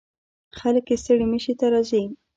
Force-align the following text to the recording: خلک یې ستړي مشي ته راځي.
خلک 0.59 0.85
یې 0.91 0.97
ستړي 1.01 1.25
مشي 1.31 1.53
ته 1.59 1.65
راځي. 1.73 2.03